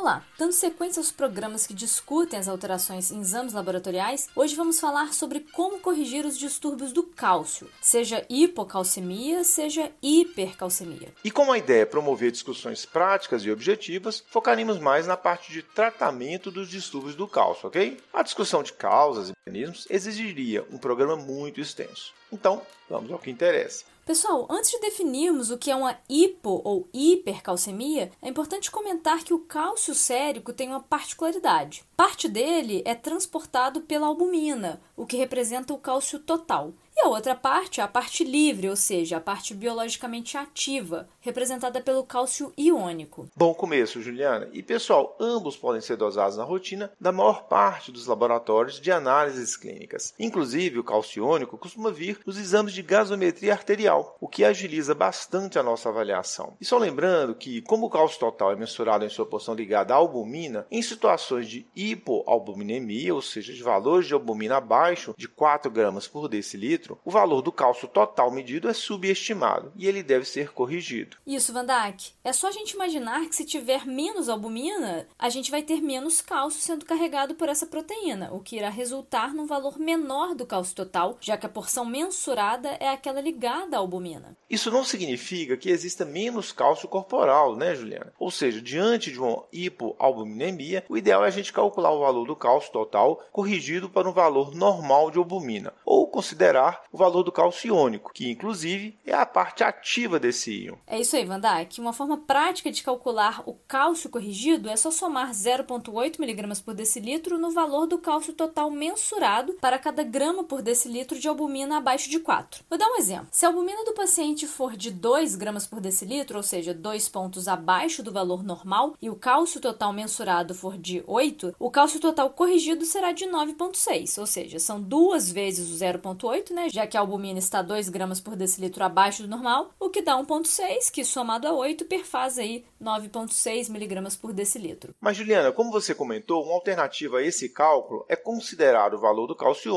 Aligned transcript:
Olá, 0.00 0.24
dando 0.38 0.52
sequência 0.52 1.00
aos 1.00 1.10
programas 1.10 1.66
que 1.66 1.74
discutem 1.74 2.38
as 2.38 2.46
alterações 2.46 3.10
em 3.10 3.20
exames 3.20 3.52
laboratoriais, 3.52 4.28
hoje 4.36 4.54
vamos 4.54 4.78
falar 4.78 5.12
sobre 5.12 5.40
como 5.40 5.80
corrigir 5.80 6.24
os 6.24 6.38
distúrbios 6.38 6.92
do 6.92 7.02
cálcio, 7.02 7.68
seja 7.80 8.24
hipocalcemia, 8.30 9.42
seja 9.42 9.90
hipercalcemia. 10.00 11.12
E 11.24 11.32
como 11.32 11.52
a 11.52 11.58
ideia 11.58 11.82
é 11.82 11.84
promover 11.84 12.30
discussões 12.30 12.86
práticas 12.86 13.44
e 13.44 13.50
objetivas, 13.50 14.22
focaremos 14.30 14.78
mais 14.78 15.04
na 15.04 15.16
parte 15.16 15.50
de 15.50 15.64
tratamento 15.64 16.48
dos 16.48 16.70
distúrbios 16.70 17.16
do 17.16 17.26
cálcio, 17.26 17.66
ok? 17.66 17.98
A 18.14 18.22
discussão 18.22 18.62
de 18.62 18.74
causas 18.74 19.30
e 19.30 19.32
mecanismos 19.44 19.84
exigiria 19.90 20.64
um 20.70 20.78
programa 20.78 21.16
muito 21.16 21.60
extenso. 21.60 22.14
Então, 22.32 22.62
vamos 22.88 23.10
ao 23.10 23.18
que 23.18 23.32
interessa. 23.32 23.84
Pessoal, 24.08 24.46
antes 24.48 24.70
de 24.70 24.80
definirmos 24.80 25.50
o 25.50 25.58
que 25.58 25.70
é 25.70 25.76
uma 25.76 25.98
hipo 26.08 26.62
ou 26.64 26.88
hipercalcemia, 26.94 28.10
é 28.22 28.28
importante 28.30 28.70
comentar 28.70 29.22
que 29.22 29.34
o 29.34 29.40
cálcio 29.40 29.94
sérico 29.94 30.50
tem 30.50 30.70
uma 30.70 30.80
particularidade. 30.80 31.84
Parte 31.94 32.26
dele 32.26 32.82
é 32.86 32.94
transportado 32.94 33.82
pela 33.82 34.06
albumina, 34.06 34.80
o 34.96 35.04
que 35.04 35.18
representa 35.18 35.74
o 35.74 35.78
cálcio 35.78 36.18
total. 36.20 36.72
E 37.00 37.06
a 37.06 37.08
outra 37.10 37.32
parte 37.32 37.80
é 37.80 37.84
a 37.84 37.86
parte 37.86 38.24
livre, 38.24 38.68
ou 38.68 38.74
seja, 38.74 39.18
a 39.18 39.20
parte 39.20 39.54
biologicamente 39.54 40.36
ativa, 40.36 41.08
representada 41.20 41.80
pelo 41.80 42.02
cálcio 42.02 42.52
iônico. 42.58 43.28
Bom 43.36 43.54
começo, 43.54 44.02
Juliana. 44.02 44.48
E 44.52 44.64
pessoal, 44.64 45.16
ambos 45.20 45.56
podem 45.56 45.80
ser 45.80 45.96
dosados 45.96 46.36
na 46.36 46.42
rotina 46.42 46.90
da 47.00 47.12
maior 47.12 47.44
parte 47.44 47.92
dos 47.92 48.08
laboratórios 48.08 48.80
de 48.80 48.90
análises 48.90 49.56
clínicas. 49.56 50.12
Inclusive, 50.18 50.80
o 50.80 50.84
cálcio 50.84 51.22
iônico 51.22 51.56
costuma 51.56 51.92
vir 51.92 52.18
dos 52.26 52.36
exames 52.36 52.72
de 52.72 52.82
gasometria 52.82 53.52
arterial, 53.52 54.16
o 54.20 54.26
que 54.26 54.42
agiliza 54.42 54.92
bastante 54.92 55.56
a 55.56 55.62
nossa 55.62 55.88
avaliação. 55.90 56.56
E 56.60 56.64
só 56.64 56.78
lembrando 56.78 57.32
que, 57.32 57.62
como 57.62 57.86
o 57.86 57.90
cálcio 57.90 58.18
total 58.18 58.50
é 58.50 58.56
mensurado 58.56 59.04
em 59.04 59.08
sua 59.08 59.24
porção 59.24 59.54
ligada 59.54 59.94
à 59.94 59.96
albumina, 59.96 60.66
em 60.68 60.82
situações 60.82 61.48
de 61.48 61.64
hipoalbuminemia, 61.76 63.14
ou 63.14 63.22
seja, 63.22 63.52
de 63.52 63.62
valores 63.62 64.08
de 64.08 64.14
albumina 64.14 64.56
abaixo 64.56 65.14
de 65.16 65.28
4 65.28 65.70
gramas 65.70 66.08
por 66.08 66.26
decilitro, 66.26 66.87
o 67.04 67.10
valor 67.10 67.42
do 67.42 67.50
cálcio 67.50 67.88
total 67.88 68.30
medido 68.30 68.68
é 68.68 68.72
subestimado 68.72 69.72
e 69.76 69.86
ele 69.86 70.02
deve 70.02 70.24
ser 70.24 70.52
corrigido. 70.52 71.16
Isso, 71.26 71.52
Vandak. 71.52 72.12
É 72.22 72.32
só 72.32 72.48
a 72.48 72.52
gente 72.52 72.72
imaginar 72.72 73.26
que 73.26 73.34
se 73.34 73.44
tiver 73.44 73.84
menos 73.84 74.28
albumina, 74.28 75.08
a 75.18 75.28
gente 75.28 75.50
vai 75.50 75.62
ter 75.62 75.80
menos 75.80 76.20
cálcio 76.20 76.60
sendo 76.60 76.84
carregado 76.84 77.34
por 77.34 77.48
essa 77.48 77.66
proteína, 77.66 78.30
o 78.32 78.40
que 78.40 78.56
irá 78.56 78.68
resultar 78.68 79.34
num 79.34 79.46
valor 79.46 79.78
menor 79.78 80.34
do 80.34 80.46
cálcio 80.46 80.74
total, 80.74 81.16
já 81.20 81.36
que 81.36 81.46
a 81.46 81.48
porção 81.48 81.84
mensurada 81.84 82.70
é 82.80 82.88
aquela 82.88 83.20
ligada 83.20 83.76
à 83.76 83.80
albumina. 83.80 84.36
Isso 84.48 84.70
não 84.70 84.84
significa 84.84 85.56
que 85.56 85.70
exista 85.70 86.04
menos 86.04 86.52
cálcio 86.52 86.88
corporal, 86.88 87.56
né, 87.56 87.74
Juliana? 87.74 88.12
Ou 88.18 88.30
seja, 88.30 88.60
diante 88.60 89.10
de 89.10 89.20
uma 89.20 89.44
hipoalbuminemia, 89.52 90.84
o 90.88 90.96
ideal 90.96 91.24
é 91.24 91.28
a 91.28 91.30
gente 91.30 91.52
calcular 91.52 91.90
o 91.92 92.00
valor 92.00 92.26
do 92.26 92.36
cálcio 92.36 92.72
total 92.72 93.22
corrigido 93.32 93.88
para 93.88 94.08
um 94.08 94.12
valor 94.12 94.54
normal 94.54 95.10
de 95.10 95.18
albumina, 95.18 95.72
ou 95.84 96.06
considerar 96.06 96.77
o 96.92 96.96
valor 96.96 97.22
do 97.22 97.32
cálcio 97.32 97.68
iônico, 97.68 98.12
que 98.12 98.30
inclusive 98.30 98.98
é 99.04 99.14
a 99.14 99.26
parte 99.26 99.62
ativa 99.62 100.18
desse 100.18 100.64
íon. 100.64 100.76
É 100.86 101.00
isso 101.00 101.16
aí, 101.16 101.24
Van 101.24 101.40
Dyke. 101.40 101.80
Uma 101.80 101.92
forma 101.92 102.16
prática 102.16 102.70
de 102.70 102.82
calcular 102.82 103.42
o 103.46 103.54
cálcio 103.66 104.10
corrigido 104.10 104.68
é 104.68 104.76
só 104.76 104.90
somar 104.90 105.30
0,8 105.30 106.20
mg 106.20 106.62
por 106.62 106.74
decilitro 106.74 107.38
no 107.38 107.50
valor 107.50 107.86
do 107.86 107.98
cálcio 107.98 108.32
total 108.32 108.70
mensurado 108.70 109.54
para 109.54 109.78
cada 109.78 110.02
grama 110.02 110.44
por 110.44 110.62
decilitro 110.62 111.18
de 111.18 111.28
albumina 111.28 111.78
abaixo 111.78 112.08
de 112.08 112.20
4. 112.20 112.64
Vou 112.68 112.78
dar 112.78 112.88
um 112.88 112.96
exemplo. 112.96 113.28
Se 113.30 113.44
a 113.44 113.48
albumina 113.48 113.84
do 113.84 113.92
paciente 113.92 114.46
for 114.46 114.76
de 114.76 114.90
2 114.90 115.36
gramas 115.36 115.66
por 115.66 115.80
decilitro, 115.80 116.36
ou 116.36 116.42
seja, 116.42 116.72
2 116.72 117.08
pontos 117.08 117.48
abaixo 117.48 118.02
do 118.02 118.12
valor 118.12 118.42
normal, 118.42 118.94
e 119.00 119.10
o 119.10 119.16
cálcio 119.16 119.60
total 119.60 119.92
mensurado 119.92 120.54
for 120.54 120.76
de 120.76 121.02
8, 121.06 121.54
o 121.58 121.70
cálcio 121.70 122.00
total 122.00 122.30
corrigido 122.30 122.84
será 122.84 123.12
de 123.12 123.26
9,6, 123.26 124.18
ou 124.18 124.26
seja, 124.26 124.58
são 124.58 124.80
duas 124.80 125.30
vezes 125.30 125.70
o 125.70 125.84
0,8, 125.84 126.50
né? 126.52 126.67
Já 126.70 126.86
que 126.86 126.96
a 126.96 127.00
albumina 127.00 127.38
está 127.38 127.62
2 127.62 127.88
gramas 127.88 128.20
por 128.20 128.36
decilitro 128.36 128.84
abaixo 128.84 129.22
do 129.22 129.28
normal, 129.28 129.72
o 129.78 129.90
que 129.90 130.02
dá 130.02 130.16
1,6, 130.16 130.90
que 130.92 131.04
somado 131.04 131.46
a 131.48 131.52
8 131.52 131.84
perfaz 131.84 132.38
aí 132.38 132.64
9,6 132.80 133.70
miligramas 133.70 134.16
por 134.16 134.32
decilitro. 134.32 134.94
Mas 135.00 135.16
Juliana, 135.16 135.52
como 135.52 135.70
você 135.70 135.94
comentou, 135.94 136.44
uma 136.44 136.54
alternativa 136.54 137.18
a 137.18 137.22
esse 137.22 137.48
cálculo 137.48 138.04
é 138.08 138.16
considerar 138.16 138.94
o 138.94 139.00
valor 139.00 139.26
do 139.26 139.36
cálcio 139.36 139.72